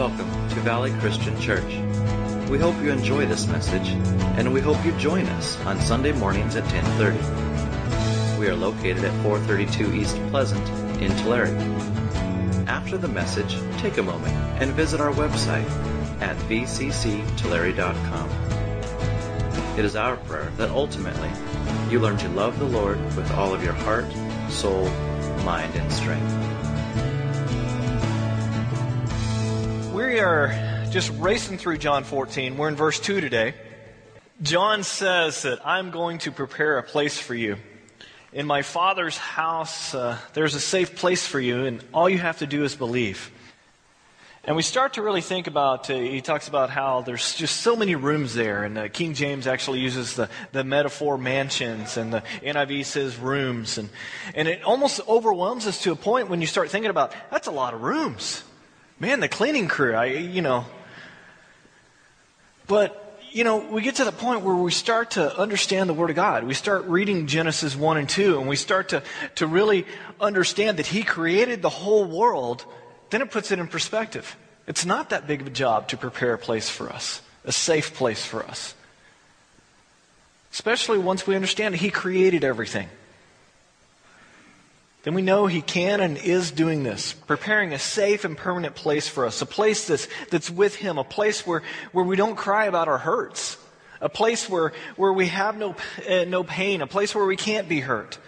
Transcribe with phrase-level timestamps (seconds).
[0.00, 1.74] Welcome to Valley Christian Church.
[2.48, 3.86] We hope you enjoy this message,
[4.38, 8.38] and we hope you join us on Sunday mornings at 10:30.
[8.38, 10.66] We are located at 432 East Pleasant
[11.02, 11.54] in Tulare.
[12.66, 15.68] After the message, take a moment and visit our website
[16.22, 18.30] at vcctulare.com.
[19.76, 21.30] It is our prayer that ultimately
[21.90, 24.06] you learn to love the Lord with all of your heart,
[24.48, 24.88] soul,
[25.44, 26.49] mind, and strength.
[30.10, 30.48] We are
[30.90, 32.56] just racing through John 14.
[32.56, 33.54] We're in verse 2 today.
[34.42, 37.58] John says that I'm going to prepare a place for you.
[38.32, 42.38] In my Father's house, uh, there's a safe place for you, and all you have
[42.40, 43.30] to do is believe.
[44.42, 47.76] And we start to really think about, uh, he talks about how there's just so
[47.76, 48.64] many rooms there.
[48.64, 53.78] And uh, King James actually uses the, the metaphor mansions, and the NIV says rooms.
[53.78, 53.88] And,
[54.34, 57.52] and it almost overwhelms us to a point when you start thinking about, that's a
[57.52, 58.42] lot of rooms.
[59.00, 60.66] Man, the cleaning crew, I, you know.
[62.66, 66.10] But, you know, we get to the point where we start to understand the Word
[66.10, 66.44] of God.
[66.44, 69.02] We start reading Genesis 1 and 2, and we start to,
[69.36, 69.86] to really
[70.20, 72.66] understand that He created the whole world.
[73.08, 74.36] Then it puts it in perspective.
[74.66, 77.94] It's not that big of a job to prepare a place for us, a safe
[77.94, 78.74] place for us.
[80.52, 82.90] Especially once we understand He created everything
[85.02, 89.08] then we know He can and is doing this, preparing a safe and permanent place
[89.08, 91.62] for us, a place that's, that's with Him, a place where,
[91.92, 93.56] where we don't cry about our hurts,
[94.00, 95.74] a place where, where we have no,
[96.08, 98.18] uh, no pain, a place where we can't be hurt.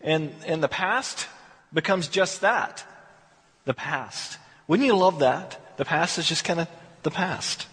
[0.00, 1.26] And, and the past
[1.72, 2.84] becomes just that
[3.64, 4.38] the past.
[4.68, 5.76] Wouldn't you love that?
[5.78, 6.68] The past is just kind of
[7.02, 7.66] the past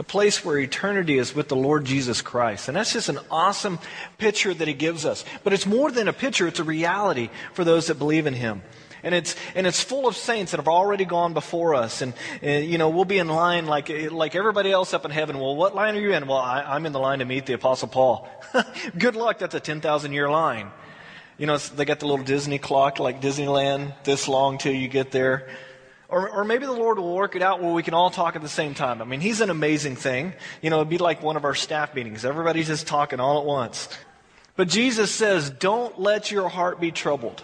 [0.00, 2.68] a place where eternity is with the Lord Jesus Christ.
[2.68, 3.78] And that's just an awesome
[4.16, 5.26] picture that he gives us.
[5.44, 8.62] But it's more than a picture, it's a reality for those that believe in him.
[9.02, 12.00] And it's, and it's full of saints that have already gone before us.
[12.00, 15.38] And, and, you know, we'll be in line like, like everybody else up in heaven.
[15.38, 16.26] Well, what line are you in?
[16.26, 18.26] Well, I, am in the line to meet the Apostle Paul.
[18.98, 19.38] Good luck.
[19.38, 20.70] That's a 10,000 year line.
[21.36, 25.10] You know, they got the little Disney clock like Disneyland, this long till you get
[25.10, 25.50] there.
[26.10, 28.42] Or, or maybe the Lord will work it out where we can all talk at
[28.42, 29.00] the same time.
[29.00, 30.32] I mean, He's an amazing thing.
[30.60, 32.24] You know, it'd be like one of our staff meetings.
[32.24, 33.88] Everybody's just talking all at once.
[34.56, 37.42] But Jesus says, don't let your heart be troubled.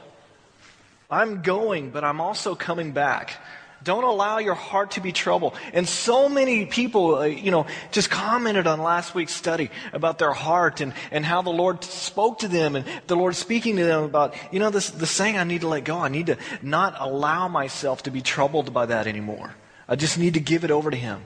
[1.09, 3.41] I'm going, but I'm also coming back.
[3.87, 5.55] Don't allow your heart to be troubled.
[5.73, 10.33] And so many people, uh, you know, just commented on last week's study about their
[10.33, 14.03] heart and, and how the Lord spoke to them and the Lord speaking to them
[14.03, 15.99] about, you know, this, the saying I need to let go.
[15.99, 19.55] I need to not allow myself to be troubled by that anymore.
[19.89, 21.23] I just need to give it over to Him.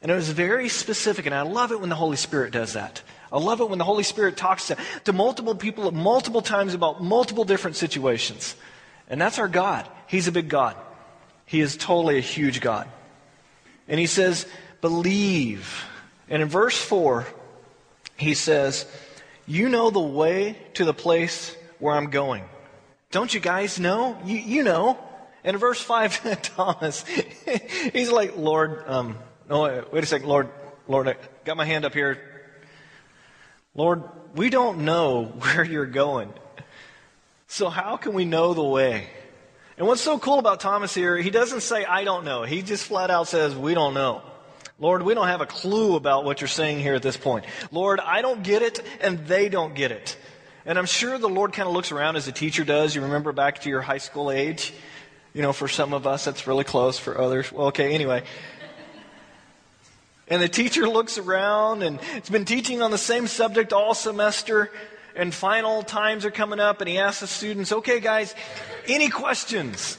[0.00, 3.02] And it was very specific, and I love it when the Holy Spirit does that.
[3.30, 7.02] I love it when the Holy Spirit talks to, to multiple people multiple times about
[7.02, 8.56] multiple different situations.
[9.10, 9.86] And that's our God.
[10.06, 10.76] He's a big God.
[11.46, 12.88] He is totally a huge God.
[13.88, 14.46] And he says,
[14.80, 15.84] believe.
[16.28, 17.26] And in verse 4,
[18.16, 18.86] he says,
[19.46, 22.44] You know the way to the place where I'm going.
[23.10, 24.18] Don't you guys know?
[24.24, 24.98] You, you know.
[25.44, 27.04] And in verse 5, Thomas,
[27.92, 29.16] he's like, Lord, um,
[29.48, 30.50] no, wait a second, Lord,
[30.88, 32.18] Lord, I got my hand up here.
[33.74, 34.02] Lord,
[34.34, 36.32] we don't know where you're going.
[37.46, 39.08] So how can we know the way?
[39.78, 42.44] And what's so cool about Thomas here, he doesn't say, I don't know.
[42.44, 44.22] He just flat out says, we don't know.
[44.78, 47.44] Lord, we don't have a clue about what you're saying here at this point.
[47.70, 50.16] Lord, I don't get it, and they don't get it.
[50.64, 52.94] And I'm sure the Lord kind of looks around as a teacher does.
[52.94, 54.72] You remember back to your high school age?
[55.34, 56.98] You know, for some of us, that's really close.
[56.98, 58.24] For others, well, okay, anyway.
[60.28, 64.72] And the teacher looks around and it's been teaching on the same subject all semester
[65.16, 68.34] and final times are coming up, and he asks the students, okay, guys,
[68.86, 69.98] any questions?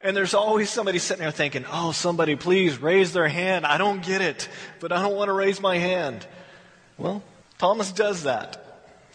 [0.00, 3.66] And there's always somebody sitting there thinking, oh, somebody please raise their hand.
[3.66, 4.48] I don't get it,
[4.80, 6.26] but I don't want to raise my hand.
[6.98, 7.22] Well,
[7.58, 8.62] Thomas does that.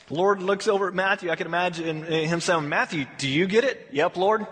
[0.08, 1.30] The Lord looks over at Matthew.
[1.30, 3.88] I can imagine him saying, Matthew, do you get it?
[3.92, 4.48] Yep, Lord.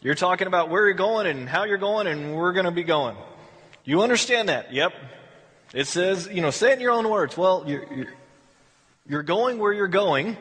[0.00, 2.84] You're talking about where you're going and how you're going, and we're going to be
[2.84, 3.16] going.
[3.84, 4.72] You understand that?
[4.72, 4.92] Yep.
[5.74, 7.36] It says, you know, say it in your own words.
[7.36, 8.12] Well, you're, you're
[9.06, 10.36] you're going where you're going,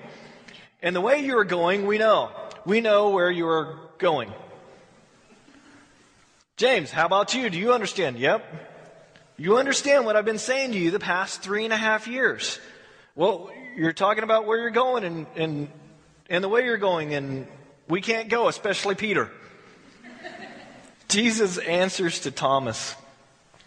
[0.81, 2.31] and the way you're going, we know.
[2.65, 4.31] We know where you're going.
[6.55, 7.49] James, how about you?
[7.49, 8.17] Do you understand?
[8.17, 8.45] Yep.
[9.37, 12.59] You understand what I've been saying to you the past three and a half years.
[13.15, 15.67] Well, you're talking about where you're going and, and,
[16.29, 17.47] and the way you're going, and
[17.89, 19.29] we can't go, especially Peter.
[21.09, 22.95] Jesus answers to Thomas.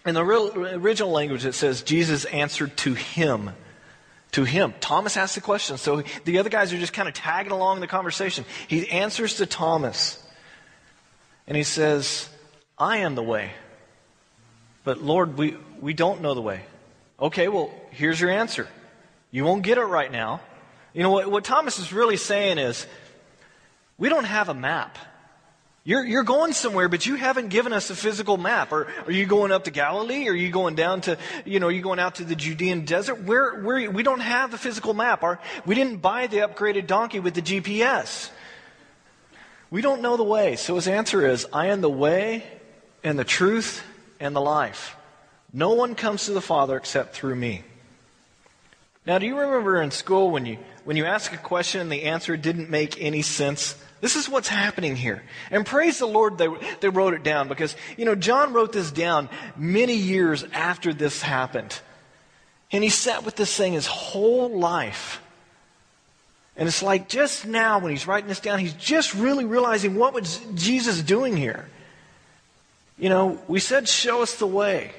[0.06, 3.50] In the real, original language, it says Jesus answered to him
[4.36, 4.74] to him.
[4.80, 7.86] Thomas asks the question, so the other guys are just kind of tagging along the
[7.86, 8.44] conversation.
[8.68, 10.22] He answers to Thomas,
[11.46, 12.28] and he says,
[12.78, 13.52] I am the way.
[14.84, 16.60] But Lord, we, we don't know the way.
[17.18, 18.68] Okay, well, here's your answer.
[19.30, 20.42] You won't get it right now.
[20.92, 22.86] You know, what, what Thomas is really saying is,
[23.96, 24.98] we don't have a map.
[25.86, 28.72] You're, you're going somewhere, but you haven't given us a physical map.
[28.72, 30.26] Or are you going up to Galilee?
[30.26, 33.22] Are you going down to, you know, are you going out to the Judean desert?
[33.22, 35.22] Where, where, we don't have a physical map.
[35.22, 38.30] Our, we didn't buy the upgraded donkey with the GPS.
[39.70, 40.56] We don't know the way.
[40.56, 42.42] So his answer is, I am the way
[43.04, 43.80] and the truth
[44.18, 44.96] and the life.
[45.52, 47.62] No one comes to the Father except through me.
[49.06, 52.02] Now, do you remember in school when you, when you ask a question and the
[52.02, 53.76] answer didn't make any sense?
[54.06, 55.20] This is what's happening here.
[55.50, 56.46] And praise the Lord they,
[56.78, 61.20] they wrote it down because, you know, John wrote this down many years after this
[61.20, 61.76] happened.
[62.70, 65.20] And he sat with this thing his whole life.
[66.56, 70.14] And it's like just now when he's writing this down, he's just really realizing what
[70.14, 71.68] was Jesus doing here.
[72.96, 74.92] You know, we said, show us the way.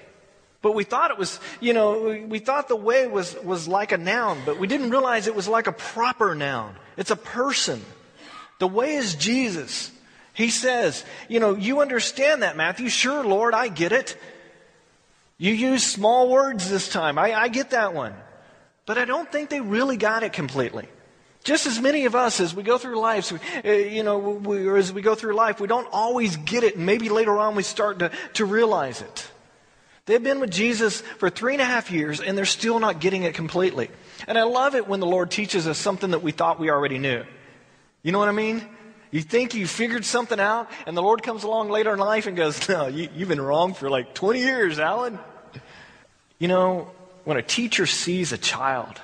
[0.61, 3.97] But we thought it was, you know, we thought the way was, was like a
[3.97, 6.75] noun, but we didn't realize it was like a proper noun.
[6.97, 7.81] It's a person.
[8.59, 9.91] The way is Jesus.
[10.33, 12.89] He says, you know, you understand that, Matthew.
[12.89, 14.17] Sure, Lord, I get it.
[15.37, 17.17] You use small words this time.
[17.17, 18.13] I, I get that one.
[18.85, 20.87] But I don't think they really got it completely.
[21.43, 24.91] Just as many of us, as we go through life, uh, you know, we, as
[24.91, 27.99] we go through life, we don't always get it, and maybe later on we start
[27.99, 29.31] to, to realize it.
[30.05, 33.23] They've been with Jesus for three and a half years, and they're still not getting
[33.23, 33.89] it completely.
[34.27, 36.97] And I love it when the Lord teaches us something that we thought we already
[36.97, 37.23] knew.
[38.07, 38.65] You know what I mean?
[39.11, 42.37] You think you figured something out, and the Lord comes along later in life and
[42.37, 45.19] goes, No, you, have been wrong for like 20 years, Alan.
[46.39, 46.89] You know,
[47.25, 49.01] when a teacher sees a child,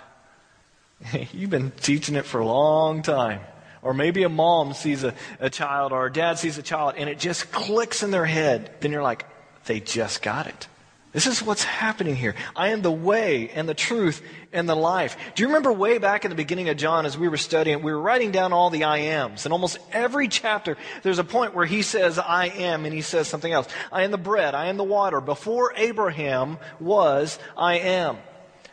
[1.33, 3.41] you've been teaching it for a long time.
[3.81, 7.09] Or maybe a mom sees a, a child, or a dad sees a child, and
[7.09, 8.71] it just clicks in their head.
[8.79, 9.25] Then you're like,
[9.65, 10.69] They just got it.
[11.13, 12.33] This is what's happening here.
[12.55, 15.15] I am the way and the truth and the life.
[15.35, 17.91] Do you remember way back in the beginning of John as we were studying, we
[17.91, 19.45] were writing down all the I ams.
[19.45, 23.27] And almost every chapter, there's a point where he says, I am, and he says
[23.27, 23.67] something else.
[23.91, 24.55] I am the bread.
[24.55, 25.21] I am the water.
[25.21, 28.17] Before Abraham was, I am.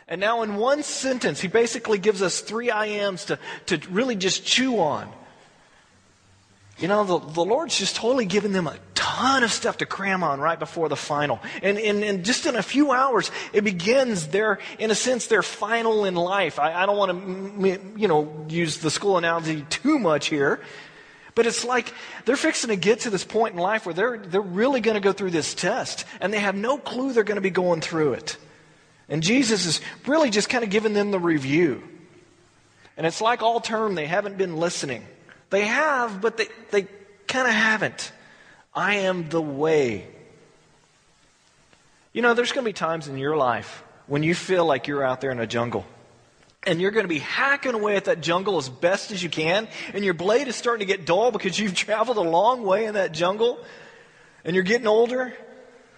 [0.07, 4.15] And now in one sentence, he basically gives us three I ams to, to really
[4.15, 5.11] just chew on.
[6.81, 10.23] You know, the, the Lord's just totally given them a ton of stuff to cram
[10.23, 11.39] on right before the final.
[11.61, 15.43] And, and, and just in a few hours, it begins their, in a sense, their
[15.43, 16.57] final in life.
[16.57, 17.11] I, I don't want
[17.61, 20.59] to, you know, use the school analogy too much here.
[21.35, 21.93] But it's like
[22.25, 25.01] they're fixing to get to this point in life where they're, they're really going to
[25.01, 28.13] go through this test, and they have no clue they're going to be going through
[28.13, 28.37] it.
[29.07, 31.83] And Jesus is really just kind of giving them the review.
[32.97, 35.05] And it's like all term, they haven't been listening.
[35.51, 36.87] They have, but they, they
[37.27, 38.11] kind of haven't.
[38.73, 40.07] I am the way.
[42.13, 45.03] You know, there's going to be times in your life when you feel like you're
[45.03, 45.85] out there in a jungle.
[46.63, 49.67] And you're going to be hacking away at that jungle as best as you can.
[49.93, 52.93] And your blade is starting to get dull because you've traveled a long way in
[52.93, 53.59] that jungle.
[54.45, 55.33] And you're getting older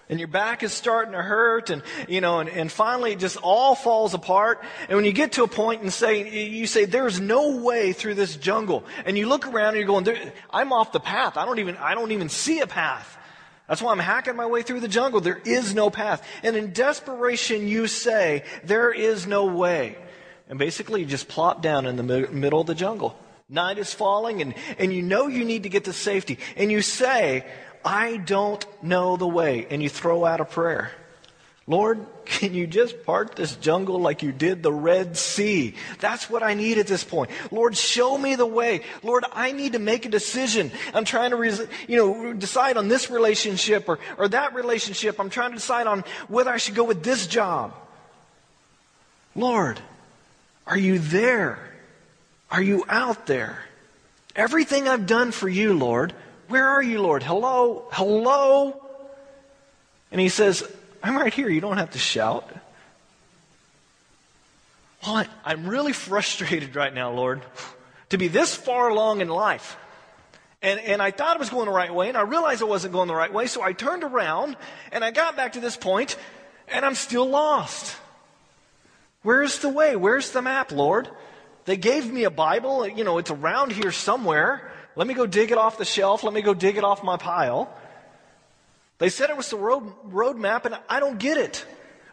[0.10, 3.38] and your back is starting to hurt and you know and, and finally it just
[3.38, 4.64] all falls apart.
[4.90, 8.16] And when you get to a point and say you say there's no way through
[8.16, 11.38] this jungle and you look around and you're going i'm off the path.
[11.38, 13.18] I don't even i don't even see a path.
[13.68, 15.22] That's why i'm hacking my way through the jungle.
[15.22, 16.26] There is no path.
[16.44, 19.98] And in desperation you say there is no way.
[20.50, 23.18] And basically you just plop down in the middle of the jungle.
[23.50, 26.40] Night is falling and, and you know you need to get to safety.
[26.58, 27.46] And you say
[27.86, 30.92] I don't know the way, and you throw out a prayer.
[31.66, 35.76] Lord, can you just part this jungle like you did the Red Sea?
[36.00, 37.32] That's what I need at this point.
[37.52, 38.82] Lord, show me the way.
[39.02, 40.72] Lord, I need to make a decision.
[40.94, 45.20] I'm trying to, you know, decide on this relationship or, or that relationship.
[45.20, 47.74] I'm trying to decide on whether I should go with this job.
[49.34, 49.80] Lord,
[50.68, 51.60] are you there?
[52.52, 53.60] Are you out there?
[54.36, 56.14] Everything I've done for you, Lord,
[56.48, 57.24] where are you, Lord?
[57.24, 57.88] Hello?
[57.92, 58.82] Hello?
[60.12, 60.64] And he says,
[61.02, 61.50] I'm right here.
[61.50, 62.50] You don't have to shout.
[65.06, 67.42] Well, I, am really frustrated right now, Lord,
[68.10, 69.78] to be this far along in life.
[70.62, 72.94] And, and I thought I was going the right way, and I realized I wasn't
[72.94, 74.56] going the right way, so I turned around,
[74.94, 76.16] and I got back to this point,
[76.70, 77.98] and I'm still lost.
[79.24, 79.98] Where's the way?
[79.98, 81.10] Where's the map, Lord?
[81.66, 84.72] They gave me a Bible, you know, it's around here somewhere.
[84.96, 86.24] Let me go dig it off the shelf.
[86.24, 87.74] Let me go dig it off my pile.
[89.00, 91.66] They said it was the road, road map, and I don't get it.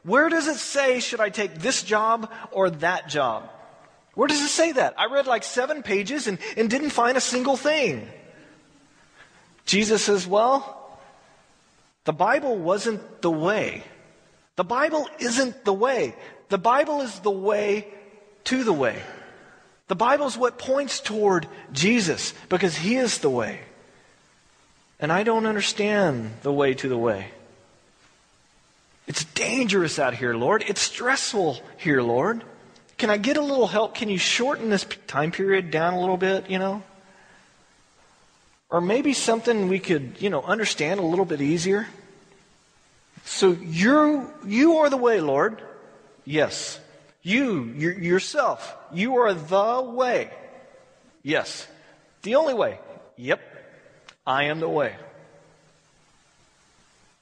[0.02, 3.50] Where does it say, should I take this job or that job?
[4.14, 4.94] Where does it say that?
[4.98, 8.08] I read like seven pages and, and didn't find a single thing.
[9.66, 10.98] Jesus says, Well,
[12.04, 13.84] The Bible wasn't the way.
[14.56, 16.14] The Bible isn't the way.
[16.48, 17.86] The Bible is the way
[18.44, 19.00] to the way.
[19.90, 23.58] The Bible is what points toward Jesus because He is the way.
[25.00, 27.26] And I don't understand the way to the way.
[29.08, 30.62] It's dangerous out here, Lord.
[30.68, 32.44] It's stressful here, Lord.
[32.98, 33.96] Can I get a little help?
[33.96, 36.84] Can you shorten this time period down a little bit, you know?
[38.70, 41.88] Or maybe something we could, you know, understand a little bit easier?
[43.24, 45.60] So you're you are the way, Lord.
[46.24, 46.78] Yes.
[47.22, 50.30] You, yourself, you are the way.
[51.22, 51.66] Yes.
[52.22, 52.78] The only way.
[53.16, 53.40] Yep.
[54.26, 54.96] I am the way.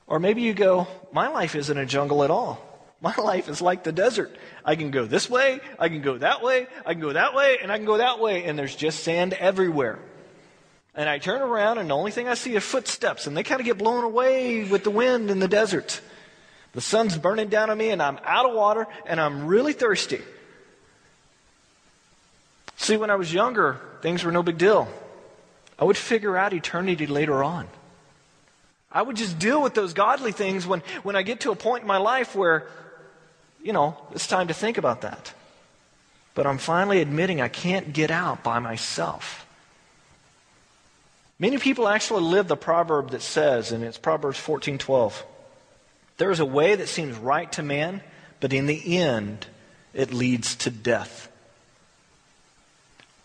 [0.06, 2.64] Or maybe you go, my life isn't a jungle at all.
[3.00, 4.36] My life is like the desert.
[4.64, 7.58] I can go this way, I can go that way, I can go that way,
[7.62, 9.98] and I can go that way, and there's just sand everywhere.
[10.94, 13.60] And I turn around, and the only thing I see are footsteps, and they kind
[13.60, 16.00] of get blown away with the wind in the desert.
[16.72, 20.20] The sun's burning down on me, and I'm out of water, and I'm really thirsty.
[22.76, 24.88] See, when I was younger, things were no big deal.
[25.78, 27.68] I would figure out eternity later on.
[28.90, 31.82] I would just deal with those godly things when, when I get to a point
[31.82, 32.66] in my life where,
[33.62, 35.32] you know, it's time to think about that.
[36.34, 39.44] But I'm finally admitting I can't get out by myself.
[41.38, 45.22] Many people actually live the proverb that says, and it's Proverbs 14:12,
[46.18, 48.02] there is a way that seems right to man,
[48.40, 49.46] but in the end
[49.94, 51.28] it leads to death.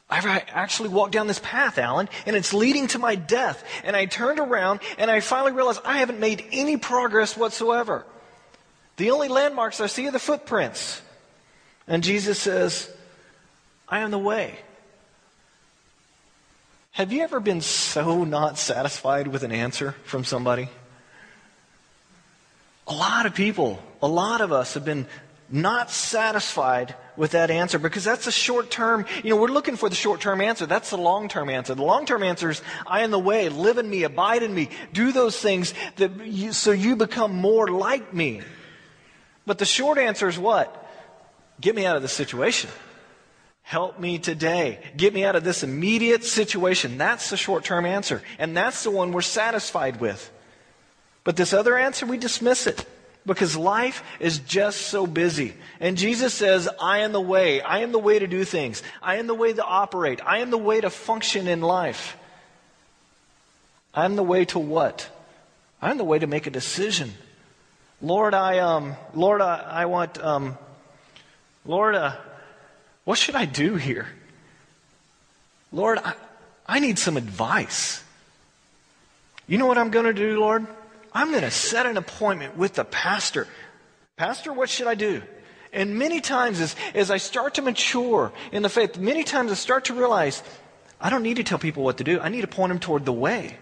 [0.09, 3.63] I actually walked down this path, Alan, and it's leading to my death.
[3.83, 8.05] And I turned around and I finally realized I haven't made any progress whatsoever.
[8.97, 11.01] The only landmarks I see are the footprints.
[11.87, 12.89] And Jesus says,
[13.89, 14.59] I am the way.
[16.91, 20.69] Have you ever been so not satisfied with an answer from somebody?
[22.87, 25.07] A lot of people, a lot of us have been
[25.49, 29.87] not satisfied with that answer because that's a short term, you know, we're looking for
[29.87, 30.65] the short term answer.
[30.65, 31.75] That's the long term answer.
[31.75, 34.69] The long term answer is, I am the way, live in me, abide in me,
[34.93, 38.41] do those things that you, so you become more like me.
[39.45, 40.79] But the short answer is what?
[41.61, 42.69] Get me out of this situation.
[43.61, 44.79] Help me today.
[44.97, 46.97] Get me out of this immediate situation.
[46.97, 48.21] That's the short term answer.
[48.39, 50.31] And that's the one we're satisfied with.
[51.23, 52.85] But this other answer, we dismiss it
[53.25, 55.53] because life is just so busy.
[55.79, 57.61] And Jesus says, I am the way.
[57.61, 58.83] I am the way to do things.
[59.01, 60.19] I am the way to operate.
[60.25, 62.17] I am the way to function in life.
[63.93, 65.09] I am the way to what?
[65.81, 67.11] I am the way to make a decision.
[68.01, 70.57] Lord, I um, Lord, I, I want um,
[71.65, 72.15] Lord, uh,
[73.05, 74.07] what should I do here?
[75.71, 76.13] Lord, I,
[76.67, 78.03] I need some advice.
[79.47, 80.67] You know what I'm going to do, Lord?
[81.13, 83.47] I'm going to set an appointment with the pastor.
[84.17, 85.21] Pastor, what should I do?
[85.71, 89.55] And many times, as, as I start to mature in the faith, many times I
[89.55, 90.43] start to realize
[91.01, 92.19] I don't need to tell people what to do.
[92.19, 93.57] I need to point them toward the way.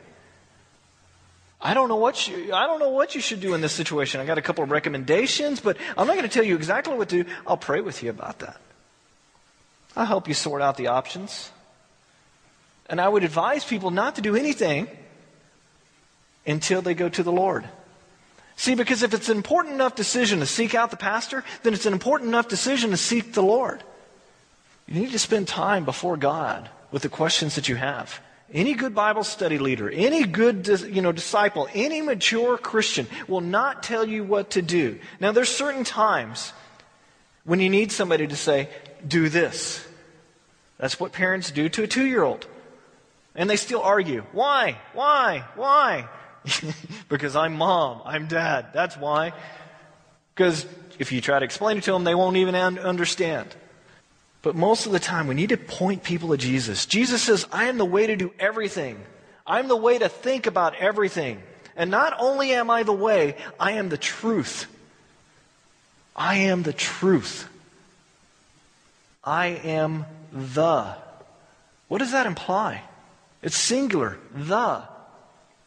[1.62, 4.20] I don't know what you, I don't know what you should do in this situation.
[4.20, 7.10] I got a couple of recommendations, but I'm not going to tell you exactly what
[7.10, 7.30] to do.
[7.46, 8.60] I'll pray with you about that.
[9.96, 11.52] I'll help you sort out the options.
[12.90, 14.88] And I would advise people not to do anything
[16.46, 17.68] until they go to the Lord.
[18.56, 21.86] See, because if it's an important enough decision to seek out the pastor, then it's
[21.86, 23.84] an important enough decision to seek the Lord.
[24.88, 28.20] You need to spend time before God with the questions that you have.
[28.54, 33.82] Any good Bible study leader, any good you know, disciple, any mature Christian will not
[33.82, 35.00] tell you what to do.
[35.22, 36.52] Now, there's certain times
[37.46, 38.70] when you need somebody to say,
[39.08, 39.88] do this.
[40.78, 42.46] That's what parents do to a two year old.
[43.34, 44.24] And they still argue.
[44.34, 44.78] Why?
[44.94, 45.46] Why?
[45.56, 46.10] Why?
[47.10, 48.68] because I'm mom, I'm dad.
[48.74, 49.34] That's why.
[50.34, 50.66] Because
[51.00, 53.48] if you try to explain it to them, they won't even understand.
[54.42, 56.86] But most of the time, we need to point people to Jesus.
[56.86, 59.00] Jesus says, I am the way to do everything.
[59.46, 61.42] I'm the way to think about everything.
[61.76, 64.66] And not only am I the way, I am the truth.
[66.16, 67.48] I am the truth.
[69.24, 70.96] I am the.
[71.88, 72.82] What does that imply?
[73.42, 74.84] It's singular, the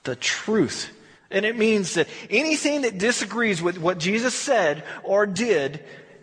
[0.04, 0.90] the truth.
[1.30, 5.82] And it means that anything that disagrees with what Jesus said or did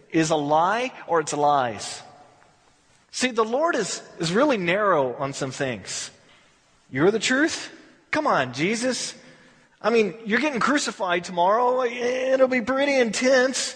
[0.10, 2.02] is a lie or it's lies.
[3.12, 6.12] See, the Lord is, is really narrow on some things.
[6.90, 7.72] You're the truth?
[8.12, 9.16] Come on, Jesus.
[9.82, 11.84] I mean, you're getting crucified tomorrow.
[11.84, 13.76] It'll be pretty intense.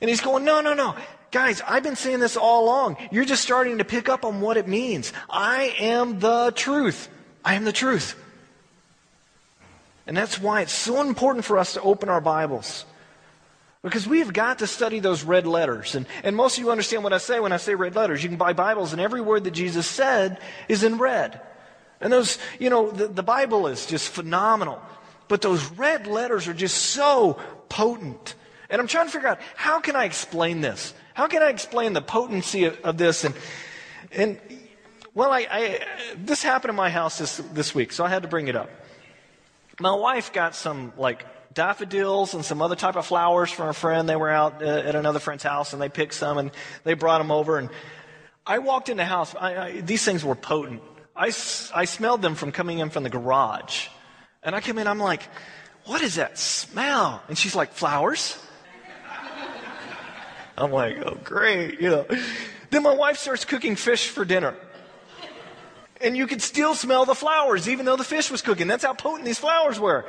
[0.00, 0.94] And he's going, no, no, no.
[1.30, 2.96] Guys, I've been saying this all along.
[3.10, 5.12] You're just starting to pick up on what it means.
[5.28, 7.08] I am the truth.
[7.44, 8.16] I am the truth.
[10.10, 12.84] And that's why it's so important for us to open our Bibles.
[13.80, 15.94] Because we've got to study those red letters.
[15.94, 18.20] And, and most of you understand what I say when I say red letters.
[18.20, 21.40] You can buy Bibles, and every word that Jesus said is in red.
[22.00, 24.82] And those, you know, the, the Bible is just phenomenal.
[25.28, 27.38] But those red letters are just so
[27.68, 28.34] potent.
[28.68, 30.92] And I'm trying to figure out how can I explain this?
[31.14, 33.22] How can I explain the potency of, of this?
[33.22, 33.34] And,
[34.10, 34.40] and
[35.14, 35.80] well, I, I,
[36.16, 38.70] this happened in my house this, this week, so I had to bring it up.
[39.80, 44.06] My wife got some like daffodils and some other type of flowers from a friend.
[44.06, 46.50] They were out uh, at another friend's house and they picked some and
[46.84, 47.56] they brought them over.
[47.56, 47.70] And
[48.46, 49.34] I walked in the house.
[49.34, 50.82] I, I, these things were potent.
[51.16, 51.26] I,
[51.74, 53.88] I smelled them from coming in from the garage.
[54.42, 55.22] And I came in, I'm like,
[55.86, 57.22] what is that smell?
[57.28, 58.38] And she's like, flowers?
[60.58, 62.06] I'm like, oh, great, you know.
[62.68, 64.54] Then my wife starts cooking fish for dinner.
[66.00, 68.66] And you could still smell the flowers, even though the fish was cooking.
[68.66, 70.06] That's how potent these flowers were.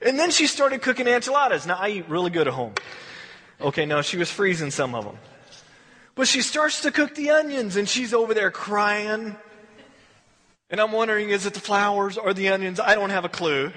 [0.00, 1.66] And then she started cooking enchiladas.
[1.66, 2.72] Now, I eat really good at home.
[3.60, 5.18] Okay, no, she was freezing some of them.
[6.14, 9.36] But she starts to cook the onions, and she's over there crying.
[10.70, 12.80] And I'm wondering, is it the flowers or the onions?
[12.80, 13.72] I don't have a clue.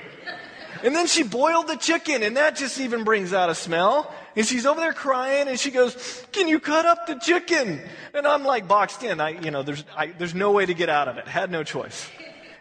[0.83, 4.13] And then she boiled the chicken, and that just even brings out a smell.
[4.35, 7.81] And she's over there crying, and she goes, "Can you cut up the chicken?"
[8.13, 9.21] And I'm like boxed in.
[9.21, 11.27] I, you know, there's, I, there's no way to get out of it.
[11.27, 12.09] Had no choice.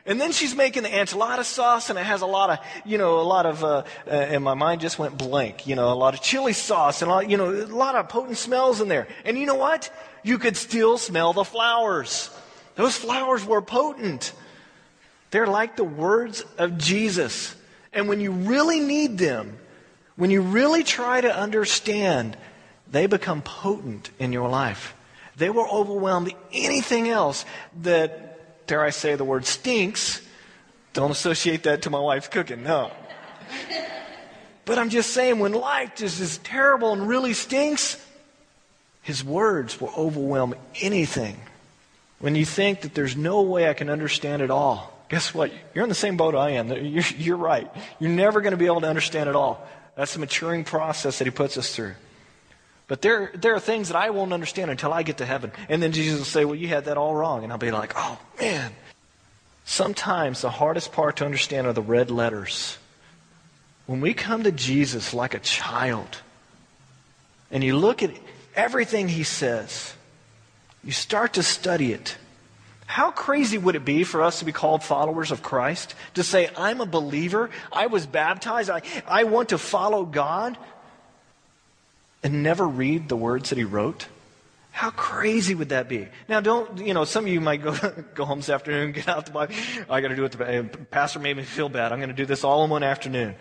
[0.05, 3.21] And then she's making the enchilada sauce, and it has a lot of, you know,
[3.21, 5.67] a lot of, uh, uh, and my mind just went blank.
[5.67, 8.09] You know, a lot of chili sauce and a lot, you know, a lot of
[8.09, 9.07] potent smells in there.
[9.25, 9.91] And you know what?
[10.25, 12.31] You could still smell the flowers.
[12.75, 14.33] Those flowers were potent.
[15.31, 17.55] They're like the words of Jesus.
[17.93, 19.57] And when you really need them,
[20.17, 22.37] when you really try to understand,
[22.91, 24.95] they become potent in your life.
[25.37, 27.45] They will overwhelm anything else
[27.83, 30.21] that, dare I say the word stinks.
[30.93, 32.93] Don't associate that to my wife's cooking, no.
[34.67, 37.97] but I'm just saying, when life just is terrible and really stinks,
[39.01, 41.41] his words will overwhelm anything.
[42.19, 45.51] When you think that there's no way I can understand it all, guess what?
[45.75, 46.69] You're in the same boat I am.
[46.69, 47.69] You're, you're right.
[47.99, 49.67] You're never going to be able to understand it all.
[49.97, 51.95] That's the maturing process that he puts us through.
[52.89, 55.53] But there, there are things that I won't understand until I get to heaven.
[55.69, 57.43] And then Jesus will say, Well, you had that all wrong.
[57.45, 58.73] And I'll be like, Oh, man.
[59.65, 62.79] Sometimes the hardest part to understand are the red letters.
[63.87, 66.19] When we come to Jesus like a child,
[67.51, 68.11] and you look at
[68.57, 69.95] everything he says,
[70.83, 72.17] you start to study it.
[72.93, 75.95] How crazy would it be for us to be called followers of Christ?
[76.13, 80.59] To say, I'm a believer, I was baptized, I, I want to follow God,
[82.23, 84.09] and never read the words that he wrote?
[84.73, 86.07] How crazy would that be?
[86.29, 87.73] Now, don't, you know, some of you might go,
[88.15, 89.55] go home this afternoon, get out the Bible.
[89.89, 90.33] I got to do it.
[90.33, 91.93] The pastor made me feel bad.
[91.93, 93.37] I'm going to do this all in one afternoon.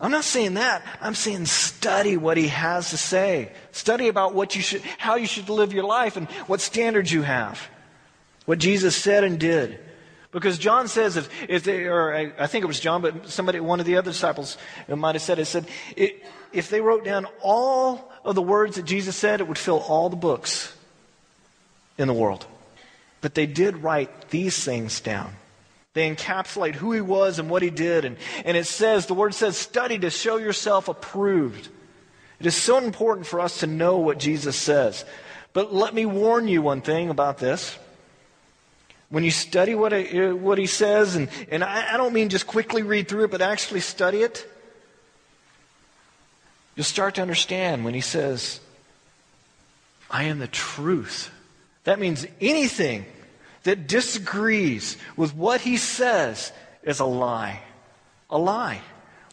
[0.00, 0.86] I'm not saying that.
[1.00, 3.50] I'm saying study what he has to say.
[3.72, 7.22] Study about what you should, how you should live your life and what standards you
[7.22, 7.68] have.
[8.46, 9.78] What Jesus said and did.
[10.32, 13.58] Because John says, if, if they, or I, I think it was John, but somebody,
[13.58, 14.56] one of the other disciples
[14.88, 18.84] might have said it, said, it, if they wrote down all of the words that
[18.84, 20.72] Jesus said, it would fill all the books
[21.98, 22.46] in the world.
[23.20, 25.34] But they did write these things down.
[25.92, 28.04] They encapsulate who he was and what he did.
[28.04, 31.68] And, and it says, the word says, study to show yourself approved.
[32.38, 35.04] It is so important for us to know what Jesus says.
[35.52, 37.76] But let me warn you one thing about this.
[39.10, 42.28] When you study what, he, uh, what he says, and, and I, I don't mean
[42.28, 44.46] just quickly read through it, but actually study it,
[46.76, 48.60] you'll start to understand when he says,
[50.10, 51.30] I am the truth.
[51.84, 53.04] That means anything
[53.64, 57.60] that disagrees with what he says is a lie.
[58.30, 58.80] A lie.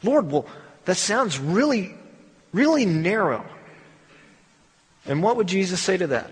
[0.04, 0.48] Lord, well,
[0.86, 1.94] that sounds really,
[2.52, 3.46] really narrow.
[5.06, 6.32] And what would Jesus say to that?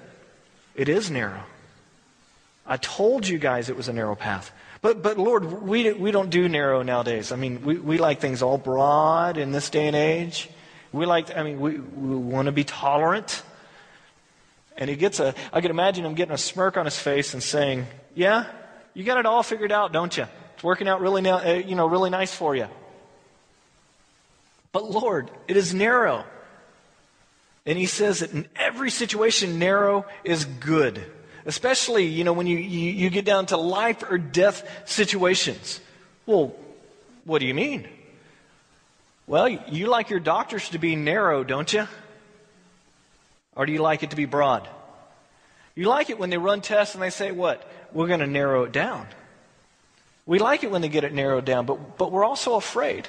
[0.76, 1.44] It is narrow.
[2.66, 4.52] I told you guys it was a narrow path.
[4.82, 7.32] But, but Lord, we, we don't do narrow nowadays.
[7.32, 10.50] I mean, we, we like things all broad in this day and age.
[10.92, 13.44] We like, I mean, we, we want to be tolerant.
[14.78, 17.42] And he gets a, I can imagine him getting a smirk on his face and
[17.42, 18.46] saying, Yeah,
[18.94, 20.28] you got it all figured out, don't you?
[20.54, 22.68] It's working out really, uh, you know, really nice for you.
[24.72, 26.26] But Lord, it is narrow.
[27.66, 31.04] And he says that in every situation, narrow is good.
[31.46, 35.80] Especially, you know, when you, you, you get down to life or death situations.
[36.26, 36.56] Well,
[37.24, 37.88] what do you mean?
[39.28, 41.88] Well, you like your doctors to be narrow, don't you?
[43.56, 44.68] Or do you like it to be broad?
[45.76, 47.70] You like it when they run tests and they say, what?
[47.92, 49.08] We're going to narrow it down.
[50.26, 53.08] We like it when they get it narrowed down, but, but we're also afraid.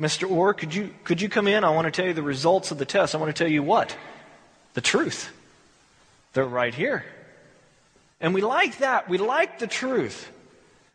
[0.00, 0.30] Mr.
[0.30, 1.64] Orr, could you, could you come in?
[1.64, 3.14] I want to tell you the results of the test.
[3.14, 3.96] I want to tell you what?
[4.72, 5.30] The truth.
[6.32, 7.04] They're right here.
[8.20, 9.08] And we like that.
[9.08, 10.30] We like the truth.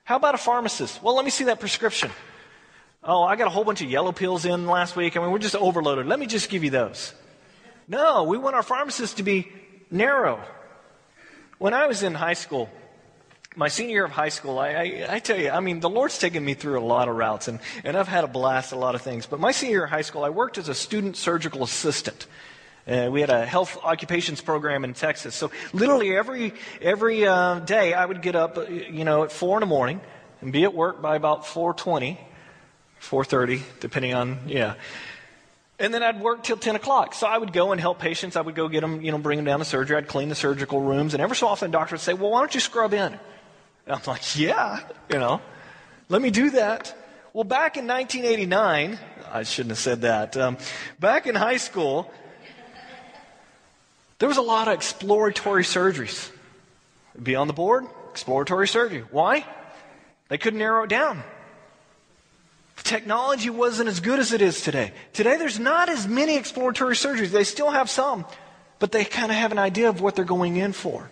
[0.03, 1.03] How about a pharmacist?
[1.03, 2.12] Well, let me see that prescription.
[3.03, 5.15] Oh, I got a whole bunch of yellow pills in last week.
[5.15, 6.08] I mean, we're just overloaded.
[6.08, 7.13] Let me just give you those.
[7.88, 9.51] No, we want our pharmacists to be
[9.89, 10.41] narrow.
[11.58, 12.69] When I was in high school,
[13.55, 16.17] my senior year of high school, I, I, I, tell you, I mean, the Lord's
[16.17, 18.95] taken me through a lot of routes, and, and I've had a blast, a lot
[18.95, 19.25] of things.
[19.25, 22.27] But my senior year of high school, I worked as a student surgical assistant.
[22.87, 25.35] Uh, we had a health occupations program in Texas.
[25.35, 29.57] So literally every, every uh, day, I would get up, uh, you know, at 4
[29.57, 30.01] in the morning
[30.41, 32.17] and be at work by about 4.20,
[33.01, 34.75] 4.30, depending on, yeah.
[35.77, 37.13] And then I'd work till 10 o'clock.
[37.13, 38.35] So I would go and help patients.
[38.35, 39.95] I would go get them, you know, bring them down to surgery.
[39.95, 41.13] I'd clean the surgical rooms.
[41.13, 43.13] And ever so often, the doctor would say, well, why don't you scrub in?
[43.13, 43.19] And
[43.87, 45.41] I'm like, yeah, you know,
[46.09, 46.95] let me do that.
[47.31, 48.99] Well, back in 1989,
[49.31, 50.35] I shouldn't have said that.
[50.35, 50.57] Um,
[50.99, 52.11] back in high school,
[54.19, 56.29] there was a lot of exploratory surgeries.
[57.21, 59.03] Be on the board, exploratory surgery.
[59.12, 59.45] Why?
[60.29, 61.23] They couldn't narrow it down.
[62.84, 64.93] Technology wasn't as good as it is today.
[65.13, 67.29] Today, there's not as many exploratory surgeries.
[67.29, 68.25] They still have some,
[68.79, 71.10] but they kind of have an idea of what they're going in for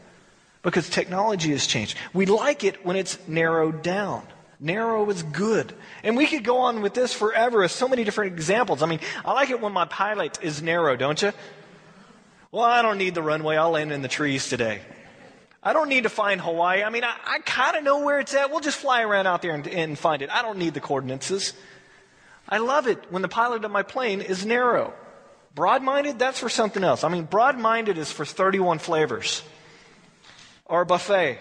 [0.63, 1.98] because technology has changed.
[2.13, 4.26] We like it when it's narrowed down.
[4.60, 5.74] Narrow is good.
[6.04, 8.82] And we could go on with this forever with so many different examples.
[8.82, 11.32] I mean, I like it when my pilot is narrow, don't you?
[12.58, 13.56] Well, I don't need the runway.
[13.56, 14.82] I'll land in the trees today.
[15.62, 16.82] I don't need to find Hawaii.
[16.82, 18.50] I mean, I, I kind of know where it's at.
[18.50, 20.32] We'll just fly around out there and, and find it.
[20.32, 21.54] I don't need the coordinates.
[22.50, 24.91] I love it when the pilot of my plane is narrow.
[25.54, 27.04] Broad minded, that's for something else.
[27.04, 29.43] I mean, broad minded is for 31 flavors
[30.65, 31.38] or a buffet.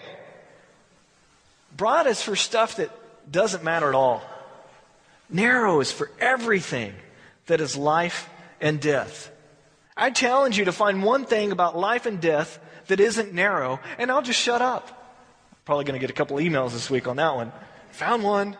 [1.75, 2.91] Broad is for stuff that
[3.31, 4.21] doesn't matter at all.
[5.31, 6.93] Narrow is for everything
[7.47, 8.29] that is life
[8.61, 9.31] and death.
[9.97, 14.11] I challenge you to find one thing about life and death that isn't narrow, and
[14.11, 14.93] I'll just shut up.
[15.65, 17.51] Probably going to get a couple emails this week on that one.
[17.93, 18.55] Found one.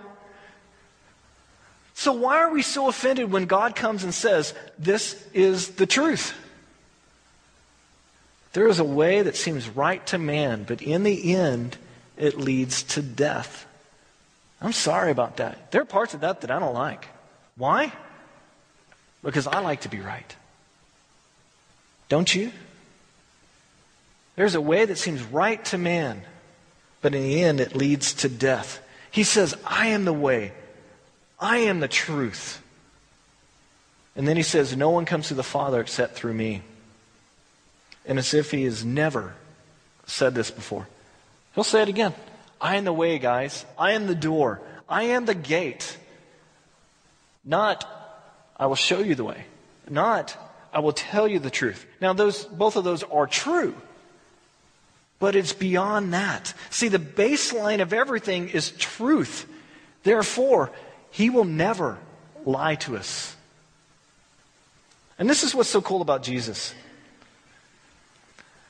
[1.93, 6.33] So, why are we so offended when God comes and says, This is the truth?
[8.53, 11.77] There is a way that seems right to man, but in the end,
[12.17, 13.65] it leads to death.
[14.59, 15.71] I'm sorry about that.
[15.71, 17.07] There are parts of that that I don't like.
[17.55, 17.93] Why?
[19.23, 20.35] Because I like to be right.
[22.09, 22.51] Don't you?
[24.35, 26.21] There's a way that seems right to man,
[27.01, 28.79] but in the end, it leads to death.
[29.09, 30.53] He says, I am the way,
[31.39, 32.61] I am the truth.
[34.15, 36.61] And then he says, No one comes to the Father except through me.
[38.05, 39.35] And as if he has never
[40.05, 40.87] said this before,
[41.53, 42.13] he'll say it again.
[42.59, 43.65] I am the way, guys.
[43.77, 44.61] I am the door.
[44.89, 45.97] I am the gate.
[47.45, 47.85] Not,
[48.57, 49.45] I will show you the way.
[49.89, 50.35] Not,
[50.73, 51.85] I will tell you the truth.
[52.01, 53.75] Now, those, both of those are true.
[55.19, 56.53] But it's beyond that.
[56.69, 59.47] See, the baseline of everything is truth.
[60.03, 60.71] Therefore,
[61.09, 61.97] he will never
[62.45, 63.35] lie to us.
[65.17, 66.75] And this is what's so cool about Jesus.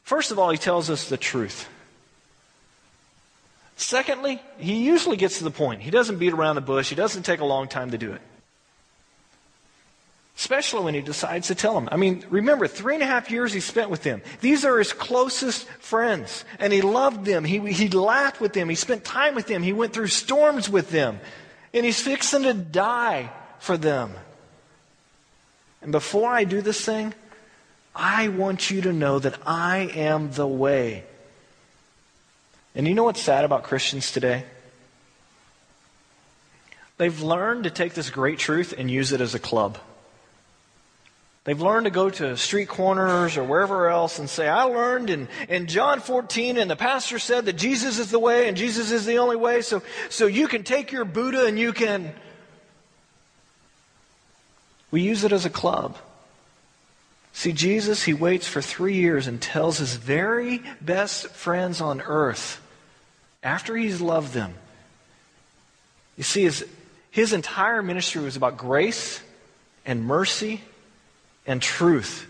[0.03, 1.67] First of all, he tells us the truth.
[3.75, 5.81] Secondly, he usually gets to the point.
[5.81, 8.21] He doesn't beat around the bush, he doesn't take a long time to do it
[10.38, 11.89] especially when he decides to tell them.
[11.91, 14.21] I mean, remember, three and a half years he spent with them.
[14.39, 17.43] These are his closest friends, and he loved them.
[17.43, 18.69] He, he laughed with them.
[18.69, 19.63] He spent time with them.
[19.63, 21.19] He went through storms with them,
[21.73, 24.13] and he's fixing to die for them.
[25.82, 27.15] And before I do this thing,
[27.95, 31.04] I want you to know that I am the way.
[32.76, 34.43] And you know what's sad about Christians today?
[36.97, 39.80] They've learned to take this great truth and use it as a club.
[41.47, 45.29] They've learned to go to street corners or wherever else and say, I learned in,
[45.47, 49.05] in John 14 and the pastor said that Jesus is the way and Jesus is
[49.05, 49.62] the only way.
[49.62, 52.13] So, so you can take your Buddha and you can.
[54.91, 55.95] We use it as a club.
[57.31, 62.62] See, Jesus, he waits for three years and tells his very best friends on earth,
[63.41, 64.53] after he's loved them.
[66.17, 66.65] You see, his,
[67.10, 69.21] his entire ministry was about grace
[69.86, 70.60] and mercy
[71.47, 72.27] and truth.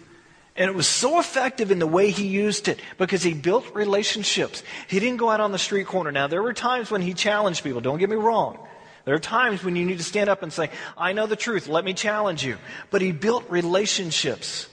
[0.56, 4.64] And it was so effective in the way he used it because he built relationships.
[4.88, 6.12] He didn't go out on the street corner.
[6.12, 7.82] Now, there were times when he challenged people.
[7.82, 8.58] Don't get me wrong.
[9.06, 11.68] There are times when you need to stand up and say, I know the truth.
[11.68, 12.58] Let me challenge you.
[12.90, 14.68] But he built relationships.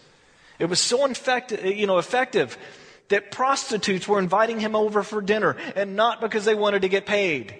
[0.58, 2.56] It was so effective, you know, effective
[3.08, 7.04] that prostitutes were inviting him over for dinner and not because they wanted to get
[7.06, 7.54] paid.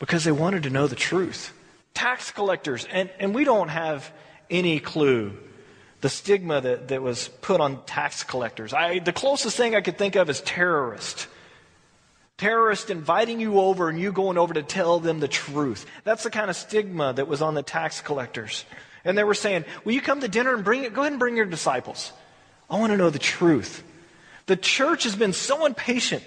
[0.00, 1.52] because they wanted to know the truth.
[1.94, 4.10] Tax collectors, and, and we don't have
[4.48, 5.36] any clue
[6.00, 8.72] the stigma that, that was put on tax collectors.
[8.72, 11.26] I, the closest thing I could think of is terrorist.
[12.38, 15.84] Terrorist inviting you over and you going over to tell them the truth.
[16.04, 18.64] That's the kind of stigma that was on the tax collectors.
[19.04, 20.94] And they were saying, Will you come to dinner and bring it?
[20.94, 22.12] Go ahead and bring your disciples.
[22.70, 23.82] I want to know the truth.
[24.46, 26.24] The church has been so impatient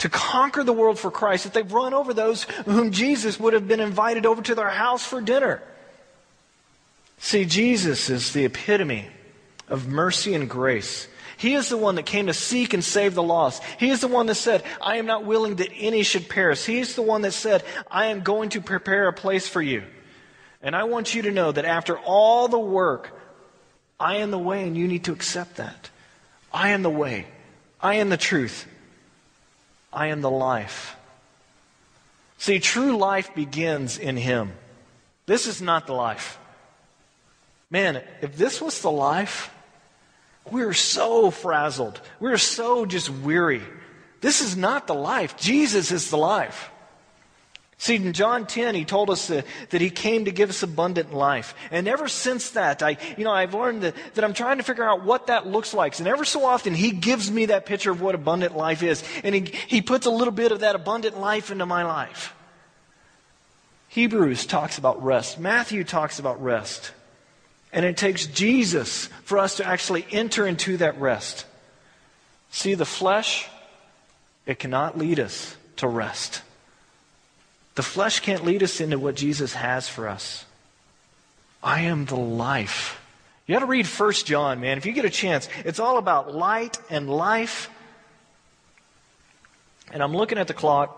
[0.00, 3.68] to conquer the world for Christ that they've run over those whom Jesus would have
[3.68, 5.62] been invited over to their house for dinner.
[7.18, 9.06] See, Jesus is the epitome
[9.68, 11.06] of mercy and grace.
[11.36, 13.62] He is the one that came to seek and save the lost.
[13.78, 16.66] He is the one that said, I am not willing that any should perish.
[16.66, 19.82] He is the one that said, I am going to prepare a place for you.
[20.62, 23.10] And I want you to know that after all the work,
[23.98, 25.90] I am the way, and you need to accept that.
[26.52, 27.26] I am the way.
[27.80, 28.66] I am the truth.
[29.92, 30.96] I am the life.
[32.38, 34.52] See, true life begins in Him.
[35.26, 36.38] This is not the life.
[37.70, 39.52] Man, if this was the life,
[40.50, 42.00] we're so frazzled.
[42.18, 43.62] We're so just weary.
[44.20, 45.36] This is not the life.
[45.36, 46.70] Jesus is the life.
[47.80, 51.14] See, in John 10, he told us that, that, he came to give us abundant
[51.14, 51.54] life.
[51.70, 54.84] And ever since that, I, you know, I've learned that, that I'm trying to figure
[54.84, 55.98] out what that looks like.
[55.98, 59.02] And ever so often, he gives me that picture of what abundant life is.
[59.24, 62.34] And he, he puts a little bit of that abundant life into my life.
[63.88, 65.38] Hebrews talks about rest.
[65.38, 66.92] Matthew talks about rest.
[67.72, 71.46] And it takes Jesus for us to actually enter into that rest.
[72.50, 73.48] See, the flesh,
[74.44, 76.42] it cannot lead us to rest.
[77.74, 80.44] The flesh can't lead us into what Jesus has for us.
[81.62, 83.00] I am the life.
[83.46, 84.78] You got to read First John, man.
[84.78, 87.70] If you get a chance, it's all about light and life.
[89.92, 90.96] And I'm looking at the clock,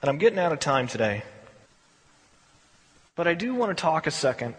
[0.00, 1.22] and I'm getting out of time today.
[3.16, 4.54] But I do want to talk a second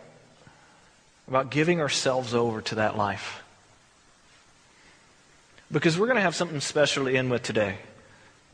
[1.29, 3.41] about giving ourselves over to that life.
[5.71, 7.77] Because we're going to have something special to end with today.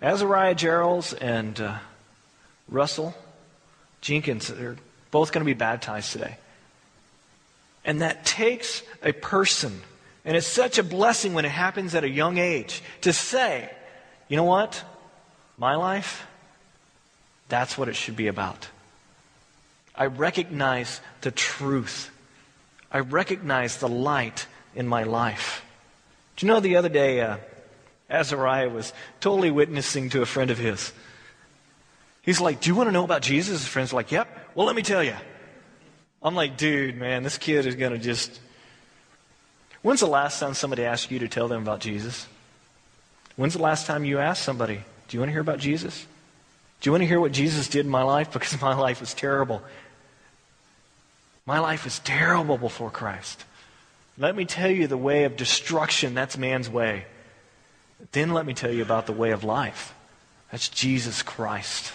[0.02, 1.78] Azariah Gerald's and uh,
[2.70, 3.16] Russell
[4.02, 4.78] Jenkins, they're
[5.12, 6.38] both going to be baptized today.
[7.84, 9.82] And that takes a person,
[10.24, 13.70] and it's such a blessing when it happens at a young age, to say,
[14.28, 14.84] you know what?
[15.58, 16.28] My life,
[17.50, 18.68] that's what it should be about.
[19.96, 22.12] I recognize the truth.
[22.92, 25.64] I recognize the light in my life.
[26.36, 27.38] Do you know the other day, uh,
[28.10, 30.92] Azariah was totally witnessing to a friend of his.
[32.26, 33.62] He's like, Do you want to know about Jesus?
[33.62, 34.28] His friend's like, Yep.
[34.56, 35.16] Well, let me tell you.
[36.24, 38.40] I'm like, Dude, man, this kid is going to just.
[39.84, 42.28] When's the last time somebody asked you to tell them about Jesus?
[43.36, 46.08] When's the last time you asked somebody, Do you want to hear about Jesus?
[46.82, 48.30] Do you want to hear what Jesus did in my life?
[48.34, 49.62] Because my life was terrible.
[51.46, 53.46] My life was terrible before Christ.
[54.18, 56.16] Let me tell you the way of destruction.
[56.16, 57.06] That's man's way.
[58.14, 59.94] Then let me tell you about the way of life.
[60.52, 61.92] That's Jesus Christ.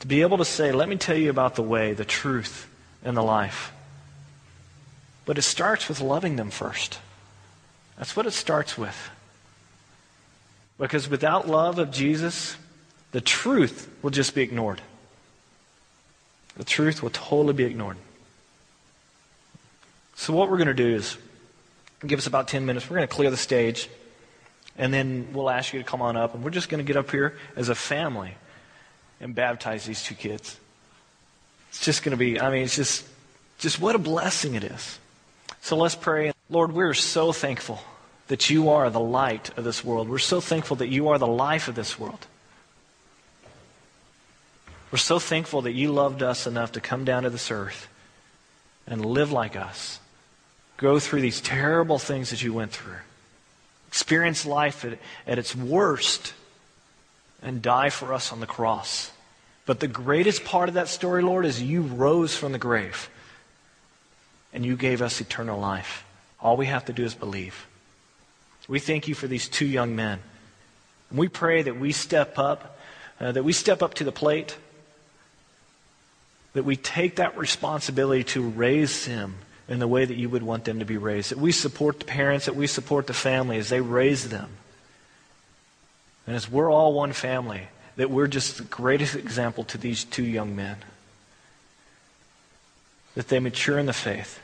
[0.00, 2.68] To be able to say, let me tell you about the way, the truth,
[3.04, 3.72] and the life.
[5.26, 6.98] But it starts with loving them first.
[7.96, 9.10] That's what it starts with.
[10.78, 12.56] Because without love of Jesus,
[13.12, 14.80] the truth will just be ignored.
[16.56, 17.98] The truth will totally be ignored.
[20.14, 21.16] So, what we're going to do is
[22.06, 22.88] give us about 10 minutes.
[22.88, 23.88] We're going to clear the stage,
[24.76, 26.96] and then we'll ask you to come on up, and we're just going to get
[26.96, 28.34] up here as a family
[29.20, 30.58] and baptize these two kids.
[31.68, 33.06] It's just going to be, I mean, it's just,
[33.58, 34.98] just what a blessing it is.
[35.60, 36.32] So let's pray.
[36.48, 37.80] Lord, we're so thankful
[38.28, 40.08] that you are the light of this world.
[40.08, 42.26] We're so thankful that you are the life of this world.
[44.90, 47.86] We're so thankful that you loved us enough to come down to this earth
[48.86, 50.00] and live like us,
[50.76, 52.96] go through these terrible things that you went through,
[53.86, 56.34] experience life at, at its worst
[57.42, 59.10] and die for us on the cross.
[59.66, 63.08] But the greatest part of that story, Lord, is you rose from the grave
[64.52, 66.04] and you gave us eternal life.
[66.40, 67.66] All we have to do is believe.
[68.68, 70.20] We thank you for these two young men.
[71.10, 72.78] And we pray that we step up,
[73.20, 74.56] uh, that we step up to the plate,
[76.52, 79.36] that we take that responsibility to raise them
[79.68, 82.04] in the way that you would want them to be raised, that we support the
[82.04, 84.50] parents, that we support the family as they raise them.
[86.30, 87.62] And as we're all one family,
[87.96, 90.76] that we're just the greatest example to these two young men.
[93.16, 94.38] That they mature in the faith.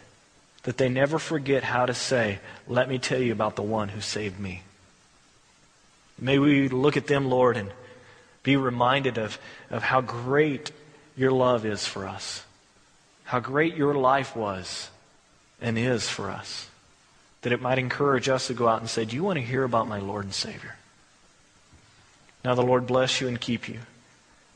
[0.65, 4.01] That they never forget how to say, Let me tell you about the one who
[4.01, 4.63] saved me.
[6.19, 7.71] May we look at them, Lord, and
[8.43, 9.39] Be reminded of,
[9.71, 10.73] of how great
[11.17, 12.43] your love is for us,
[13.23, 14.91] how great your life was
[15.61, 16.69] and is for us.
[17.43, 19.63] That it might encourage us to go out and say, Do you want to hear
[19.63, 20.75] about my Lord and Savior?
[22.47, 23.81] Now the Lord bless you and keep you.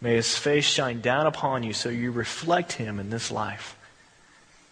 [0.00, 3.76] May his face shine down upon you so you reflect him in this life.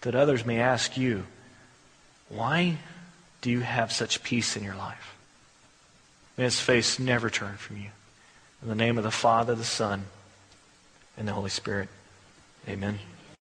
[0.02, 1.24] That others may ask you,
[2.28, 2.76] Why
[3.40, 5.16] do you have such peace in your life?
[6.37, 7.88] May his face never turn from you.
[8.62, 10.04] In the name of the Father, the Son,
[11.16, 11.88] and the Holy Spirit.
[12.68, 13.00] Amen.